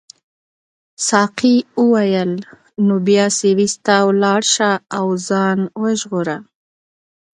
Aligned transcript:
ساقي 1.07 1.55
وویل 1.81 2.31
نو 2.85 2.95
بیا 3.07 3.25
سویس 3.39 3.73
ته 3.85 3.95
ولاړ 4.09 4.41
شه 4.53 4.71
او 4.97 5.07
ځان 5.27 5.59
وژغوره. 5.81 6.37